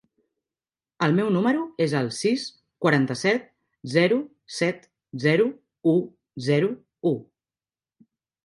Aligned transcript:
El 1.07 1.11
meu 1.17 1.27
número 1.35 1.65
es 1.85 1.93
el 1.99 2.09
sis, 2.21 2.45
quaranta-set, 2.85 3.45
zero, 3.97 4.19
set, 4.61 4.91
zero, 5.27 5.49
u, 5.93 5.95
zero, 6.49 6.73
u. 7.13 7.17